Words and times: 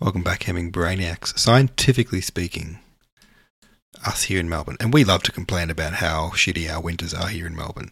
Welcome 0.00 0.22
back, 0.22 0.44
Hemming 0.44 0.72
Brainiacs. 0.72 1.38
Scientifically 1.38 2.22
speaking, 2.22 2.78
us 4.06 4.22
here 4.22 4.40
in 4.40 4.48
Melbourne, 4.48 4.78
and 4.80 4.94
we 4.94 5.04
love 5.04 5.22
to 5.24 5.30
complain 5.30 5.68
about 5.68 5.92
how 5.92 6.30
shitty 6.30 6.72
our 6.72 6.80
winters 6.80 7.12
are 7.12 7.28
here 7.28 7.46
in 7.46 7.54
Melbourne, 7.54 7.90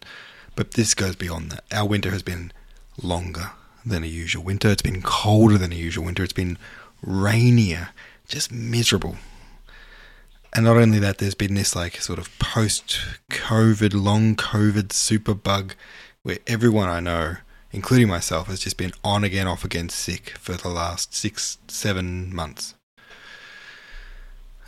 but 0.55 0.71
this 0.71 0.95
goes 0.95 1.15
beyond 1.15 1.51
that. 1.51 1.65
Our 1.71 1.87
winter 1.87 2.09
has 2.09 2.23
been 2.23 2.51
longer 2.99 3.51
than 3.85 4.03
a 4.03 4.07
usual 4.07 4.43
winter. 4.43 4.69
It's 4.69 4.81
been 4.81 5.03
colder 5.03 5.59
than 5.59 5.71
a 5.71 5.75
usual 5.75 6.03
winter. 6.03 6.23
It's 6.23 6.33
been 6.33 6.57
rainier, 7.03 7.89
just 8.27 8.51
miserable. 8.51 9.17
And 10.51 10.65
not 10.65 10.77
only 10.77 10.97
that, 10.97 11.19
there's 11.19 11.35
been 11.35 11.53
this 11.53 11.75
like 11.75 12.01
sort 12.01 12.17
of 12.17 12.39
post 12.39 13.01
COVID, 13.29 13.93
long 13.93 14.35
COVID 14.35 14.93
super 14.93 15.35
bug 15.35 15.75
where 16.23 16.39
everyone 16.47 16.89
I 16.89 17.01
know 17.01 17.35
including 17.71 18.07
myself, 18.07 18.47
has 18.47 18.59
just 18.59 18.77
been 18.77 18.93
on 19.03 19.23
again, 19.23 19.47
off 19.47 19.63
again 19.63 19.89
sick 19.89 20.31
for 20.39 20.53
the 20.53 20.69
last 20.69 21.13
six, 21.13 21.57
seven 21.67 22.33
months. 22.33 22.75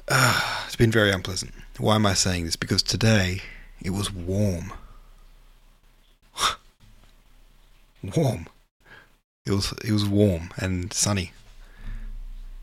Uh, 0.08 0.64
it's 0.66 0.76
been 0.76 0.91
very 0.91 1.12
unpleasant. 1.12 1.54
Why 1.77 1.96
am 1.96 2.05
I 2.05 2.14
saying 2.14 2.46
this? 2.46 2.55
Because 2.55 2.84
today 2.84 3.41
it 3.82 3.91
was 3.91 4.12
warm. 4.12 4.74
warm. 8.16 8.48
It 9.46 9.52
was 9.52 9.74
it 9.84 9.91
was 9.91 10.05
warm 10.05 10.49
and 10.58 10.94
sunny. 10.94 11.32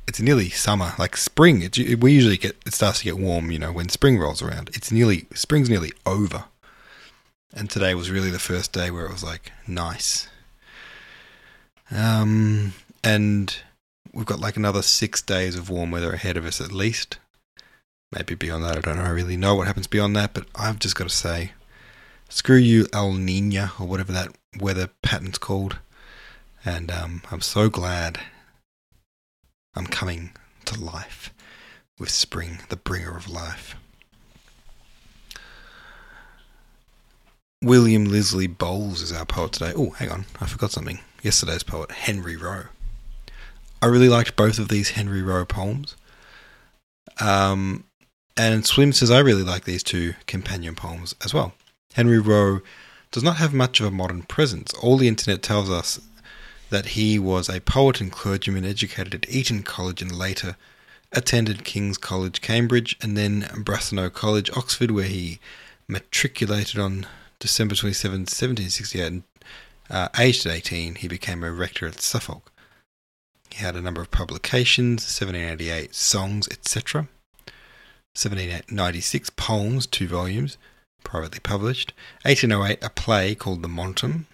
It's 0.06 0.20
nearly 0.20 0.48
summer, 0.48 0.94
like 0.98 1.16
spring. 1.16 1.62
It, 1.62 1.76
we 2.00 2.12
usually 2.12 2.36
get 2.36 2.56
it 2.64 2.74
starts 2.74 3.00
to 3.00 3.04
get 3.04 3.18
warm, 3.18 3.50
you 3.50 3.58
know, 3.58 3.72
when 3.72 3.88
spring 3.88 4.18
rolls 4.18 4.42
around. 4.42 4.70
It's 4.74 4.92
nearly 4.92 5.26
spring's 5.34 5.68
nearly 5.70 5.92
over. 6.06 6.44
And 7.54 7.70
today 7.70 7.94
was 7.94 8.10
really 8.10 8.30
the 8.30 8.38
first 8.38 8.72
day 8.72 8.90
where 8.90 9.06
it 9.06 9.12
was 9.12 9.24
like 9.24 9.52
nice. 9.66 10.28
Um, 11.90 12.74
and 13.02 13.56
we've 14.12 14.26
got 14.26 14.40
like 14.40 14.56
another 14.56 14.82
six 14.82 15.22
days 15.22 15.56
of 15.56 15.70
warm 15.70 15.90
weather 15.90 16.12
ahead 16.12 16.36
of 16.36 16.44
us 16.44 16.60
at 16.60 16.72
least. 16.72 17.18
Maybe 18.12 18.34
beyond 18.34 18.64
that, 18.64 18.76
I 18.76 18.80
don't 18.80 18.96
know. 18.96 19.04
I 19.04 19.10
really 19.10 19.36
know 19.36 19.54
what 19.54 19.66
happens 19.66 19.86
beyond 19.86 20.16
that, 20.16 20.34
but 20.34 20.46
I've 20.54 20.78
just 20.78 20.96
got 20.96 21.08
to 21.08 21.14
say, 21.14 21.52
screw 22.28 22.56
you, 22.56 22.86
El 22.92 23.12
Nino, 23.12 23.70
or 23.78 23.86
whatever 23.86 24.12
that 24.12 24.34
weather 24.58 24.90
pattern's 25.02 25.38
called. 25.38 25.78
And 26.64 26.90
um, 26.90 27.22
I'm 27.30 27.40
so 27.40 27.68
glad 27.68 28.20
I'm 29.74 29.86
coming 29.86 30.32
to 30.66 30.80
life 30.80 31.32
with 31.98 32.10
spring, 32.10 32.60
the 32.68 32.76
bringer 32.76 33.16
of 33.16 33.28
life. 33.28 33.74
William 37.68 38.06
Leslie 38.06 38.46
Bowles 38.46 39.02
is 39.02 39.12
our 39.12 39.26
poet 39.26 39.52
today. 39.52 39.74
Oh, 39.76 39.90
hang 39.90 40.10
on, 40.10 40.24
I 40.40 40.46
forgot 40.46 40.70
something. 40.70 41.00
Yesterday's 41.22 41.62
poet, 41.62 41.90
Henry 41.90 42.34
Rowe. 42.34 42.68
I 43.82 43.86
really 43.86 44.08
liked 44.08 44.36
both 44.36 44.58
of 44.58 44.70
these 44.70 44.92
Henry 44.92 45.20
Rowe 45.20 45.44
poems. 45.44 45.94
Um, 47.20 47.84
and 48.38 48.64
Swim 48.64 48.94
says 48.94 49.10
I 49.10 49.18
really 49.18 49.42
like 49.42 49.64
these 49.64 49.82
two 49.82 50.14
companion 50.26 50.76
poems 50.76 51.14
as 51.22 51.34
well. 51.34 51.52
Henry 51.92 52.18
Rowe 52.18 52.62
does 53.10 53.22
not 53.22 53.36
have 53.36 53.52
much 53.52 53.80
of 53.80 53.86
a 53.86 53.90
modern 53.90 54.22
presence. 54.22 54.72
All 54.72 54.96
the 54.96 55.08
internet 55.08 55.42
tells 55.42 55.68
us 55.68 56.00
that 56.70 56.86
he 56.86 57.18
was 57.18 57.50
a 57.50 57.60
poet 57.60 58.00
and 58.00 58.10
clergyman 58.10 58.64
educated 58.64 59.14
at 59.14 59.30
Eton 59.30 59.62
College 59.62 60.00
and 60.00 60.16
later 60.16 60.56
attended 61.12 61.64
King's 61.64 61.98
College, 61.98 62.40
Cambridge, 62.40 62.96
and 63.02 63.14
then 63.14 63.42
Brasenose 63.42 64.14
College, 64.14 64.50
Oxford, 64.56 64.90
where 64.90 65.04
he 65.04 65.38
matriculated 65.86 66.80
on 66.80 67.06
December 67.40 67.74
27, 67.74 68.20
1768, 68.20 69.06
and 69.06 69.22
uh, 69.90 70.08
aged 70.18 70.46
at 70.46 70.52
18, 70.52 70.96
he 70.96 71.08
became 71.08 71.42
a 71.42 71.52
rector 71.52 71.86
at 71.86 72.00
Suffolk. 72.00 72.52
He 73.50 73.58
had 73.64 73.76
a 73.76 73.80
number 73.80 74.00
of 74.00 74.10
publications 74.10 75.02
1788 75.02 75.94
songs, 75.94 76.48
etc., 76.50 77.08
1796 78.14 79.30
poems, 79.30 79.86
two 79.86 80.08
volumes, 80.08 80.58
privately 81.04 81.40
published, 81.40 81.92
1808 82.22 82.82
a 82.82 82.90
play 82.90 83.34
called 83.34 83.62
The 83.62 83.68
Montem, 83.68 84.24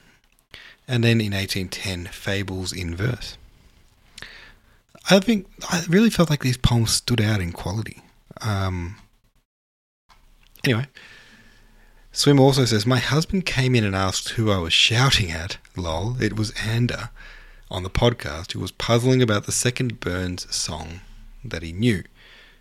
and 0.88 1.04
then 1.04 1.21
in 1.21 1.32
1810 1.32 2.06
Fables 2.06 2.72
in 2.72 2.94
Verse. 2.97 3.36
I 5.10 5.21
think 5.21 5.47
I 5.71 5.84
really 5.88 6.10
felt 6.10 6.31
like 6.31 6.42
these 6.42 6.56
poems 6.56 6.92
stood 6.92 7.21
out 7.21 7.41
in 7.41 7.53
quality. 7.53 8.03
Um, 8.41 8.97
anyway, 10.65 10.86
Swim 12.16 12.38
also 12.38 12.64
says, 12.64 12.86
My 12.86 13.00
husband 13.00 13.44
came 13.44 13.75
in 13.75 13.82
and 13.82 13.97
asked 13.97 14.30
who 14.30 14.48
I 14.48 14.58
was 14.58 14.72
shouting 14.72 15.32
at. 15.32 15.58
Lol. 15.76 16.22
It 16.22 16.36
was 16.36 16.52
Ander 16.64 17.10
on 17.72 17.82
the 17.82 17.91
podcast 17.91 18.52
who 18.52 18.60
was 18.60 18.70
puzzling 18.70 19.20
about 19.20 19.47
the 19.47 19.52
second 19.52 19.98
Burns 19.98 20.47
song 20.54 21.00
that 21.44 21.64
he 21.64 21.72
knew, 21.72 22.04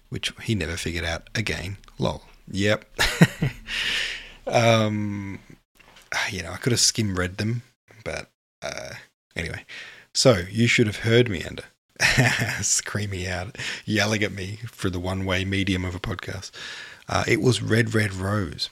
which 0.10 0.34
he 0.42 0.56
never 0.56 0.76
figured 0.76 1.06
out 1.06 1.30
again. 1.36 1.78
Lol. 2.00 2.24
Yep. 2.50 3.00
um, 4.48 5.38
you 6.32 6.42
know, 6.42 6.52
I 6.52 6.58
could 6.58 6.72
have 6.72 6.80
skim 6.80 7.16
read 7.16 7.38
them, 7.38 7.62
but 8.04 8.32
uh, 8.64 8.96
anyway. 9.36 9.66
So 10.16 10.46
you 10.50 10.66
should 10.66 10.88
have 10.88 11.02
heard 11.02 11.30
me, 11.30 11.44
Ander. 11.44 11.66
screaming 12.64 13.28
out, 13.28 13.56
yelling 13.86 14.24
at 14.24 14.32
me 14.32 14.58
for 14.66 14.90
the 14.90 15.00
one 15.00 15.26
way 15.26 15.46
medium 15.46 15.86
of 15.86 15.94
a 15.94 16.00
podcast. 16.00 16.50
Uh, 17.08 17.24
it 17.28 17.40
was 17.40 17.62
Red 17.62 17.94
Red 17.94 18.16
Rose 18.16 18.72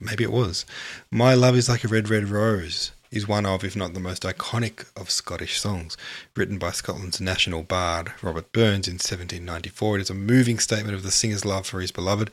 Maybe 0.00 0.24
it 0.24 0.32
was. 0.32 0.66
My 1.10 1.34
Love 1.34 1.56
is 1.56 1.68
Like 1.68 1.84
a 1.84 1.88
Red, 1.88 2.10
Red 2.10 2.28
Rose 2.28 2.92
is 3.10 3.26
one 3.26 3.46
of, 3.46 3.64
if 3.64 3.76
not 3.76 3.94
the 3.94 4.00
most 4.00 4.22
iconic 4.24 4.86
of 4.96 5.10
Scottish 5.10 5.60
songs. 5.60 5.96
Written 6.34 6.58
by 6.58 6.70
Scotland's 6.72 7.20
national 7.20 7.62
bard, 7.62 8.12
Robert 8.22 8.52
Burns, 8.52 8.88
in 8.88 8.94
1794, 8.94 9.96
it 9.96 10.00
is 10.02 10.10
a 10.10 10.14
moving 10.14 10.58
statement 10.58 10.94
of 10.94 11.02
the 11.02 11.10
singer's 11.10 11.44
love 11.44 11.66
for 11.66 11.80
his 11.80 11.92
beloved. 11.92 12.30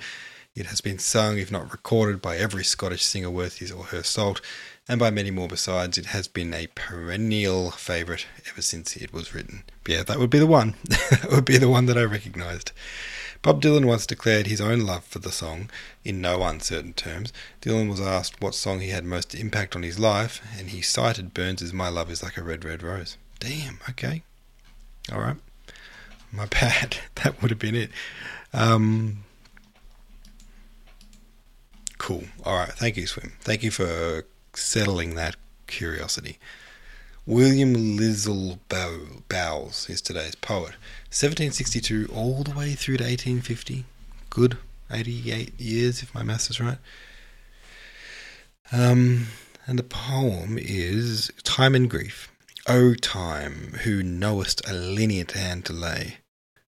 It 0.56 0.68
has 0.68 0.82
been 0.82 1.00
sung, 1.00 1.38
if 1.38 1.52
not 1.52 1.72
recorded, 1.72 2.22
by 2.22 2.38
every 2.38 2.64
Scottish 2.64 3.04
singer 3.04 3.30
worth 3.30 3.58
his 3.58 3.72
or 3.72 3.86
her 3.86 4.04
salt, 4.04 4.42
and 4.88 5.00
by 5.00 5.10
many 5.10 5.32
more 5.32 5.48
besides. 5.48 5.98
It 5.98 6.08
has 6.08 6.28
been 6.28 6.54
a 6.54 6.68
perennial 6.76 7.72
favourite 7.72 8.28
ever 8.50 8.62
since 8.62 8.96
it 8.96 9.14
was 9.14 9.34
written. 9.34 9.64
But 9.84 9.94
yeah, 9.94 10.04
that 10.04 10.20
would 10.20 10.30
be 10.30 10.40
the 10.40 10.48
one. 10.48 10.76
that 10.84 11.28
would 11.32 11.46
be 11.46 11.58
the 11.58 11.70
one 11.70 11.86
that 11.88 11.98
I 11.98 12.04
recognised. 12.04 12.72
Bob 13.44 13.62
Dylan 13.62 13.84
once 13.84 14.08
declared 14.08 14.48
his 14.48 14.62
own 14.62 14.86
love 14.86 15.04
for 15.04 15.20
the 15.20 15.32
song 15.32 15.70
in 16.06 16.22
no 16.22 16.44
uncertain 16.44 16.94
terms. 16.94 17.34
Dylan 17.62 17.90
was 17.90 18.00
asked 18.00 18.42
what 18.42 18.56
song 18.56 18.80
he 18.80 18.88
had 18.88 19.04
most 19.04 19.36
impact 19.36 19.76
on 19.76 19.84
his 19.84 20.00
life, 20.00 20.42
and 20.58 20.70
he 20.70 20.82
cited 20.82 21.34
Burns's 21.34 21.74
My 21.74 21.90
Love 21.90 22.10
is 22.10 22.24
Like 22.24 22.38
a 22.38 22.44
Red, 22.44 22.64
Red 22.64 22.82
Rose. 22.82 23.18
Damn, 23.42 23.80
okay. 23.90 24.24
All 25.12 25.20
right. 25.20 25.36
My 26.32 26.46
bad. 26.62 26.98
That 27.16 27.42
would 27.42 27.52
have 27.52 27.60
been 27.60 27.76
it. 27.76 27.92
Um, 28.54 29.26
cool. 31.98 32.24
All 32.46 32.56
right. 32.56 32.72
Thank 32.72 32.96
you, 32.96 33.08
Swim. 33.08 33.34
Thank 33.42 33.62
you 33.62 33.72
for 33.72 34.26
settling 34.54 35.16
that 35.16 35.36
curiosity. 35.68 36.40
William 37.26 37.96
Lisle 37.96 38.60
Bowles 38.68 39.90
is 39.90 40.02
today's 40.02 40.36
poet. 40.36 40.76
1762 41.08 42.10
all 42.14 42.44
the 42.44 42.52
way 42.54 42.74
through 42.74 42.98
to 42.98 43.06
1850. 43.06 43.86
Good 44.30 44.58
88 44.92 45.58
years, 45.58 46.04
if 46.04 46.14
my 46.14 46.22
maths 46.22 46.50
is 46.50 46.60
right. 46.60 46.80
Um, 48.74 49.28
and 49.66 49.80
the 49.80 49.84
poem 49.84 50.58
is 50.60 51.32
Time 51.44 51.76
and 51.76 51.90
Grief. 51.90 52.30
O 52.68 52.94
time, 52.94 53.78
who 53.84 54.04
knowest 54.04 54.68
a 54.68 54.74
lenient 54.74 55.32
hand 55.32 55.64
to 55.66 55.74
lay, 55.74 56.18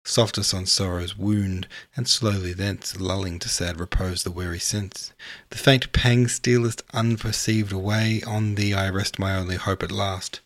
softest 0.05 0.55
on 0.55 0.67
sorrow's 0.67 1.19
wound, 1.19 1.67
and 1.97 2.07
slowly 2.07 2.53
thence 2.53 3.01
lulling 3.01 3.41
to 3.41 3.49
sad 3.49 3.81
repose 3.81 4.23
the 4.23 4.31
weary 4.31 4.61
sense. 4.61 5.13
The 5.51 5.59
faint 5.59 5.93
pang 5.93 6.29
stealest 6.29 6.87
unperceived 6.93 7.73
away, 7.73 8.23
on 8.25 8.55
thee 8.55 8.73
I 8.73 8.89
rest 8.91 9.19
my 9.19 9.35
only 9.35 9.57
hope 9.57 9.83
at 9.83 9.91
last. 9.91 10.41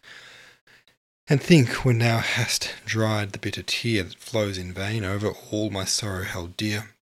And 1.31 1.43
think, 1.43 1.85
when 1.85 1.99
thou 1.99 2.19
hast 2.19 2.73
dried 2.87 3.33
the 3.33 3.39
bitter 3.39 3.63
tear 3.63 4.03
that 4.03 4.19
flows 4.19 4.57
in 4.57 4.73
vain 4.73 5.05
over 5.05 5.33
all 5.51 5.69
my 5.69 5.85
sorrow 5.85 6.25
held 6.25 6.57
dear, 6.57 6.95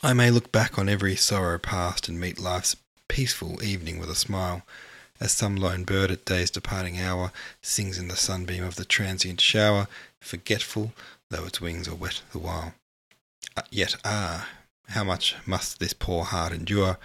I 0.00 0.12
may 0.12 0.30
look 0.30 0.52
back 0.52 0.78
on 0.78 0.88
every 0.88 1.16
sorrow 1.16 1.58
past 1.58 2.08
and 2.08 2.20
meet 2.20 2.38
life's 2.38 2.76
peaceful 3.08 3.64
evening 3.64 3.98
with 3.98 4.10
a 4.10 4.14
smile, 4.14 4.62
as 5.18 5.32
some 5.32 5.56
lone 5.56 5.82
bird 5.82 6.12
at 6.12 6.24
day's 6.24 6.52
departing 6.52 7.00
hour 7.00 7.32
sings 7.62 7.98
in 7.98 8.06
the 8.06 8.16
sunbeam 8.16 8.62
of 8.62 8.76
the 8.76 8.84
transient 8.84 9.40
shower, 9.40 9.88
forgetful, 10.20 10.92
though 11.30 11.46
its 11.46 11.60
wings 11.60 11.88
are 11.88 11.96
wet 11.96 12.22
the 12.30 12.38
while. 12.38 12.74
Uh, 13.56 13.62
yet, 13.70 13.96
ah, 14.04 14.48
how 14.90 15.02
much 15.02 15.34
must 15.46 15.80
this 15.80 15.94
poor 15.94 16.22
heart 16.24 16.52
endure, 16.52 16.98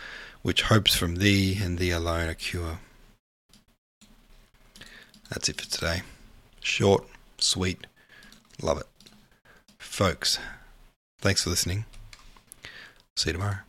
which 0.44 0.63
hopes 0.63 0.96
from 0.96 1.16
thee 1.16 1.58
and 1.60 1.80
thee 1.80 1.92
alone 1.92 2.30
a 2.30 2.36
cure? 2.36 2.80
That's 5.30 5.48
it 5.50 5.62
for 5.62 5.70
today. 5.70 6.02
Short, 6.62 7.06
sweet, 7.38 7.86
love 8.62 8.80
it. 8.80 8.88
Folks, 9.78 10.40
thanks 11.20 11.44
for 11.44 11.50
listening. 11.50 11.86
See 13.16 13.30
you 13.30 13.34
tomorrow. 13.34 13.69